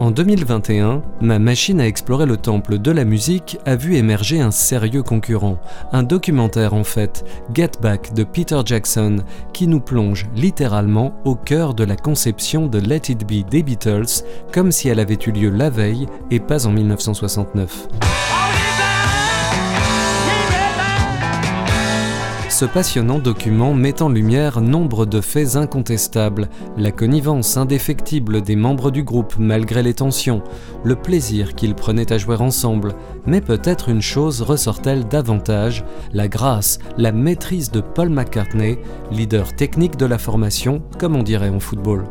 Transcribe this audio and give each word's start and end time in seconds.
En 0.00 0.10
2021, 0.10 1.02
ma 1.20 1.38
machine 1.38 1.78
à 1.78 1.86
explorer 1.86 2.24
le 2.24 2.38
temple 2.38 2.78
de 2.78 2.90
la 2.90 3.04
musique 3.04 3.58
a 3.66 3.76
vu 3.76 3.96
émerger 3.96 4.40
un 4.40 4.50
sérieux 4.50 5.02
concurrent, 5.02 5.58
un 5.92 6.02
documentaire 6.02 6.72
en 6.72 6.84
fait, 6.84 7.22
Get 7.52 7.72
Back 7.82 8.14
de 8.14 8.24
Peter 8.24 8.58
Jackson, 8.64 9.16
qui 9.52 9.66
nous 9.66 9.80
plonge 9.80 10.26
littéralement 10.34 11.12
au 11.26 11.34
cœur 11.34 11.74
de 11.74 11.84
la 11.84 11.96
conception 11.96 12.66
de 12.66 12.78
Let 12.78 13.10
It 13.10 13.26
Be 13.26 13.46
des 13.46 13.62
Beatles, 13.62 14.24
comme 14.54 14.72
si 14.72 14.88
elle 14.88 15.00
avait 15.00 15.18
eu 15.26 15.32
lieu 15.32 15.50
la 15.50 15.68
veille 15.68 16.06
et 16.30 16.40
pas 16.40 16.66
en 16.66 16.72
1969. 16.72 17.88
Ce 22.60 22.66
passionnant 22.66 23.18
document 23.18 23.72
met 23.72 24.02
en 24.02 24.10
lumière 24.10 24.60
nombre 24.60 25.06
de 25.06 25.22
faits 25.22 25.56
incontestables, 25.56 26.50
la 26.76 26.92
connivence 26.92 27.56
indéfectible 27.56 28.42
des 28.42 28.54
membres 28.54 28.90
du 28.90 29.02
groupe 29.02 29.36
malgré 29.38 29.82
les 29.82 29.94
tensions, 29.94 30.42
le 30.84 30.94
plaisir 30.94 31.54
qu'ils 31.54 31.74
prenaient 31.74 32.12
à 32.12 32.18
jouer 32.18 32.36
ensemble, 32.36 32.92
mais 33.24 33.40
peut-être 33.40 33.88
une 33.88 34.02
chose 34.02 34.42
ressort-elle 34.42 35.08
davantage, 35.08 35.86
la 36.12 36.28
grâce, 36.28 36.78
la 36.98 37.12
maîtrise 37.12 37.70
de 37.70 37.80
Paul 37.80 38.10
McCartney, 38.10 38.78
leader 39.10 39.56
technique 39.56 39.96
de 39.96 40.04
la 40.04 40.18
formation, 40.18 40.82
comme 40.98 41.16
on 41.16 41.22
dirait 41.22 41.48
en 41.48 41.60
football. 41.60 42.04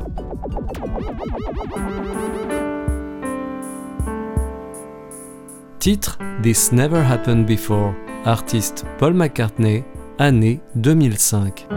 Titre 5.78 6.18
This 6.42 6.72
Never 6.72 7.04
Happened 7.08 7.46
Before, 7.46 7.94
artiste 8.26 8.88
Paul 8.98 9.14
McCartney, 9.14 9.84
année 10.20 10.60
2005. 10.76 11.68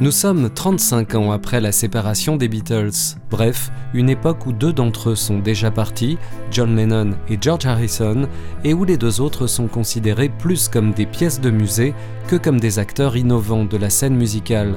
Nous 0.00 0.10
sommes 0.12 0.50
35 0.50 1.14
ans 1.16 1.32
après 1.32 1.60
la 1.60 1.72
séparation 1.72 2.36
des 2.36 2.46
Beatles, 2.46 2.90
bref, 3.30 3.72
une 3.94 4.08
époque 4.08 4.46
où 4.46 4.52
deux 4.52 4.72
d'entre 4.72 5.10
eux 5.10 5.14
sont 5.16 5.40
déjà 5.40 5.72
partis, 5.72 6.18
John 6.52 6.76
Lennon 6.76 7.14
et 7.28 7.36
George 7.40 7.66
Harrison, 7.66 8.28
et 8.62 8.74
où 8.74 8.84
les 8.84 8.96
deux 8.96 9.20
autres 9.20 9.48
sont 9.48 9.66
considérés 9.66 10.28
plus 10.28 10.68
comme 10.68 10.92
des 10.92 11.06
pièces 11.06 11.40
de 11.40 11.50
musée 11.50 11.94
que 12.28 12.36
comme 12.36 12.60
des 12.60 12.78
acteurs 12.78 13.16
innovants 13.16 13.64
de 13.64 13.76
la 13.76 13.90
scène 13.90 14.14
musicale. 14.14 14.76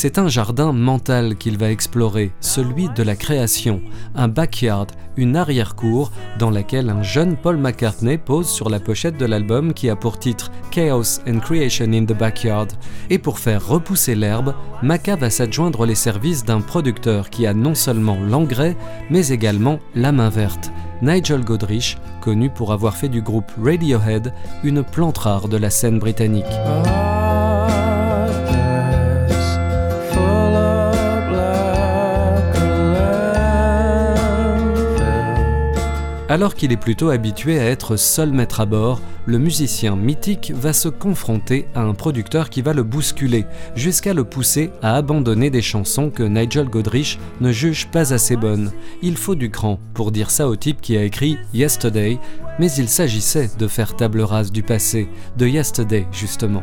C'est 0.00 0.18
un 0.18 0.28
jardin 0.28 0.72
mental 0.72 1.34
qu'il 1.34 1.58
va 1.58 1.72
explorer, 1.72 2.30
celui 2.38 2.88
de 2.88 3.02
la 3.02 3.16
création, 3.16 3.80
un 4.14 4.28
backyard, 4.28 4.86
une 5.16 5.34
arrière-cour 5.34 6.12
dans 6.38 6.50
laquelle 6.50 6.88
un 6.88 7.02
jeune 7.02 7.36
Paul 7.36 7.56
McCartney 7.56 8.16
pose 8.16 8.48
sur 8.48 8.70
la 8.70 8.78
pochette 8.78 9.18
de 9.18 9.26
l'album 9.26 9.74
qui 9.74 9.90
a 9.90 9.96
pour 9.96 10.20
titre 10.20 10.52
Chaos 10.70 11.18
and 11.26 11.40
Creation 11.40 11.92
in 11.92 12.04
the 12.04 12.16
Backyard. 12.16 12.68
Et 13.10 13.18
pour 13.18 13.40
faire 13.40 13.66
repousser 13.66 14.14
l'herbe, 14.14 14.54
Maca 14.84 15.16
va 15.16 15.30
s'adjoindre 15.30 15.84
les 15.84 15.96
services 15.96 16.44
d'un 16.44 16.60
producteur 16.60 17.28
qui 17.28 17.48
a 17.48 17.52
non 17.52 17.74
seulement 17.74 18.18
l'engrais, 18.24 18.76
mais 19.10 19.26
également 19.30 19.80
la 19.96 20.12
main 20.12 20.28
verte. 20.28 20.70
Nigel 21.02 21.44
Godrich, 21.44 21.98
connu 22.20 22.50
pour 22.50 22.72
avoir 22.72 22.96
fait 22.96 23.08
du 23.08 23.20
groupe 23.20 23.50
Radiohead 23.60 24.32
une 24.62 24.84
plante 24.84 25.18
rare 25.18 25.48
de 25.48 25.56
la 25.56 25.70
scène 25.70 25.98
britannique. 25.98 26.44
Alors 36.30 36.54
qu'il 36.54 36.72
est 36.72 36.76
plutôt 36.76 37.08
habitué 37.08 37.58
à 37.58 37.64
être 37.64 37.96
seul 37.96 38.32
maître 38.32 38.60
à 38.60 38.66
bord, 38.66 39.00
le 39.24 39.38
musicien 39.38 39.96
mythique 39.96 40.52
va 40.54 40.74
se 40.74 40.90
confronter 40.90 41.68
à 41.74 41.80
un 41.80 41.94
producteur 41.94 42.50
qui 42.50 42.60
va 42.60 42.74
le 42.74 42.82
bousculer, 42.82 43.46
jusqu'à 43.74 44.12
le 44.12 44.24
pousser 44.24 44.70
à 44.82 44.96
abandonner 44.96 45.48
des 45.48 45.62
chansons 45.62 46.10
que 46.10 46.22
Nigel 46.22 46.68
Godrich 46.68 47.18
ne 47.40 47.50
juge 47.50 47.86
pas 47.86 48.12
assez 48.12 48.36
bonnes. 48.36 48.72
Il 49.00 49.16
faut 49.16 49.36
du 49.36 49.50
cran 49.50 49.80
pour 49.94 50.12
dire 50.12 50.30
ça 50.30 50.48
au 50.48 50.56
type 50.56 50.82
qui 50.82 50.98
a 50.98 51.02
écrit 51.02 51.38
Yesterday, 51.54 52.18
mais 52.58 52.70
il 52.72 52.90
s'agissait 52.90 53.50
de 53.58 53.66
faire 53.66 53.96
table 53.96 54.20
rase 54.20 54.52
du 54.52 54.62
passé, 54.62 55.08
de 55.38 55.46
Yesterday 55.46 56.06
justement. 56.12 56.62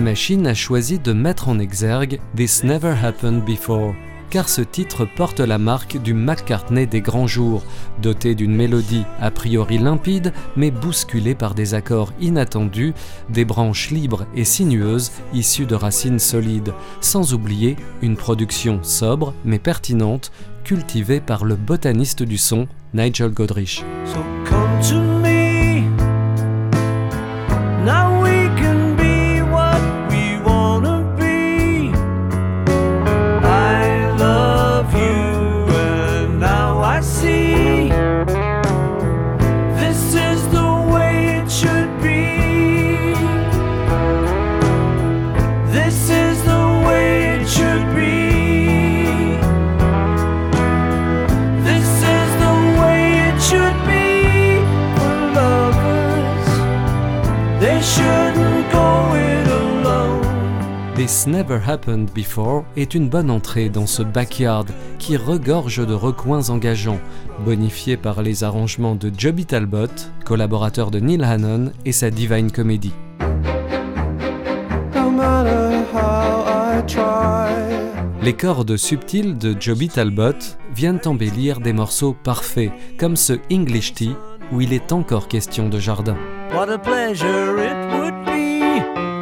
Ma 0.00 0.12
machine 0.12 0.46
a 0.46 0.54
choisi 0.54 0.98
de 0.98 1.12
mettre 1.12 1.50
en 1.50 1.58
exergue 1.58 2.20
This 2.34 2.64
Never 2.64 2.94
Happened 3.04 3.44
Before, 3.44 3.94
car 4.30 4.48
ce 4.48 4.62
titre 4.62 5.04
porte 5.04 5.40
la 5.40 5.58
marque 5.58 5.98
du 5.98 6.14
McCartney 6.14 6.86
des 6.86 7.02
grands 7.02 7.26
jours, 7.26 7.62
doté 8.00 8.34
d'une 8.34 8.56
mélodie 8.56 9.04
a 9.20 9.30
priori 9.30 9.76
limpide, 9.76 10.32
mais 10.56 10.70
bousculée 10.70 11.34
par 11.34 11.54
des 11.54 11.74
accords 11.74 12.14
inattendus, 12.18 12.94
des 13.28 13.44
branches 13.44 13.90
libres 13.90 14.24
et 14.34 14.44
sinueuses 14.44 15.12
issues 15.34 15.66
de 15.66 15.74
racines 15.74 16.18
solides, 16.18 16.72
sans 17.02 17.34
oublier 17.34 17.76
une 18.00 18.16
production 18.16 18.82
sobre 18.82 19.34
mais 19.44 19.58
pertinente, 19.58 20.32
cultivée 20.64 21.20
par 21.20 21.44
le 21.44 21.56
botaniste 21.56 22.22
du 22.22 22.38
son, 22.38 22.68
Nigel 22.94 23.32
Godrich. 23.32 23.84
This 61.00 61.26
Never 61.26 61.58
Happened 61.66 62.10
Before 62.14 62.64
est 62.76 62.94
une 62.94 63.08
bonne 63.08 63.30
entrée 63.30 63.70
dans 63.70 63.86
ce 63.86 64.02
backyard 64.02 64.66
qui 64.98 65.16
regorge 65.16 65.86
de 65.86 65.94
recoins 65.94 66.50
engageants, 66.50 67.00
bonifié 67.42 67.96
par 67.96 68.20
les 68.20 68.44
arrangements 68.44 68.96
de 68.96 69.10
Joby 69.16 69.46
Talbot, 69.46 69.88
collaborateur 70.26 70.90
de 70.90 71.00
Neil 71.00 71.24
Hannon 71.24 71.72
et 71.86 71.92
sa 71.92 72.10
Divine 72.10 72.52
Comedy. 72.52 72.92
Les 78.22 78.34
cordes 78.34 78.76
subtiles 78.76 79.38
de 79.38 79.56
Joby 79.58 79.88
Talbot 79.88 80.38
viennent 80.74 81.00
embellir 81.06 81.60
des 81.60 81.72
morceaux 81.72 82.12
parfaits, 82.12 82.72
comme 82.98 83.16
ce 83.16 83.38
English 83.50 83.94
Tea 83.94 84.14
où 84.52 84.60
il 84.60 84.74
est 84.74 84.92
encore 84.92 85.28
question 85.28 85.70
de 85.70 85.78
jardin. 85.78 86.18
What 86.52 86.68
a 86.68 86.78
pleasure 86.78 87.58
it 87.58 87.78
would 87.94 88.24
be, 88.26 88.60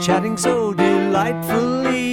chatting 0.04 0.38
so 0.38 0.72
delightfully. 0.72 2.07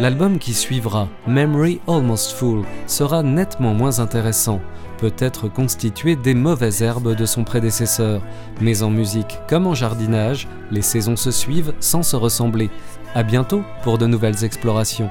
L'album 0.00 0.38
qui 0.38 0.54
suivra, 0.54 1.08
Memory 1.26 1.78
Almost 1.86 2.32
Full, 2.32 2.64
sera 2.86 3.22
nettement 3.22 3.74
moins 3.74 3.98
intéressant, 3.98 4.58
peut-être 4.96 5.46
constitué 5.46 6.16
des 6.16 6.32
mauvaises 6.32 6.80
herbes 6.80 7.14
de 7.14 7.26
son 7.26 7.44
prédécesseur, 7.44 8.22
mais 8.62 8.82
en 8.82 8.88
musique 8.88 9.38
comme 9.46 9.66
en 9.66 9.74
jardinage, 9.74 10.48
les 10.70 10.80
saisons 10.80 11.16
se 11.16 11.30
suivent 11.30 11.74
sans 11.80 12.02
se 12.02 12.16
ressembler. 12.16 12.70
À 13.14 13.22
bientôt 13.22 13.62
pour 13.82 13.98
de 13.98 14.06
nouvelles 14.06 14.42
explorations. 14.42 15.10